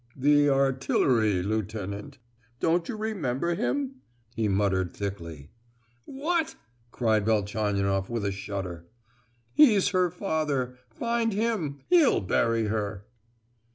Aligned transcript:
"The 0.15 0.49
artillery—lieutenant—don't 0.49 2.89
you 2.89 2.97
remember 2.97 3.53
him?" 3.53 3.97
he 4.35 4.47
muttered, 4.47 4.95
thickly. 4.95 5.51
"What?" 6.05 6.55
cried 6.89 7.23
Velchaninoff, 7.23 8.09
with 8.09 8.25
a 8.25 8.31
shudder. 8.31 8.87
"He's 9.53 9.89
her 9.89 10.09
father—find 10.09 11.33
him! 11.33 11.81
he'll 11.87 12.19
bury 12.21 12.63
her!" 12.65 13.05